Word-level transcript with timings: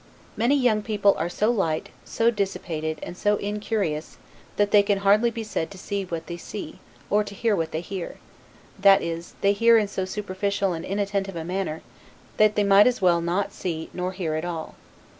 Many 0.35 0.55
young 0.57 0.81
people 0.81 1.13
are 1.19 1.29
so 1.29 1.51
light, 1.51 1.89
so 2.05 2.31
dissipated, 2.31 2.97
and 3.03 3.15
so 3.15 3.35
incurious, 3.35 4.17
that 4.57 4.71
they 4.71 4.81
can 4.81 4.97
hardly 5.05 5.29
be 5.29 5.43
said 5.43 5.69
to 5.69 5.77
see 5.77 6.05
what 6.05 6.25
they 6.25 6.37
see, 6.37 6.79
or 7.11 7.23
hear 7.23 7.55
what 7.55 7.69
they 7.69 7.81
hear: 7.81 8.17
that 8.79 9.03
is, 9.03 9.35
they 9.41 9.53
hear 9.53 9.77
in 9.77 9.87
so 9.87 10.05
superficial 10.05 10.73
and 10.73 10.85
inattentive 10.85 11.35
a 11.35 11.43
manner, 11.43 11.83
that 12.37 12.55
they 12.55 12.63
might 12.63 12.87
as 12.87 12.99
well 12.99 13.21
not 13.21 13.53
see 13.53 13.91
nor 13.93 14.13
hear 14.13 14.33
at 14.33 14.43
all. 14.43 14.73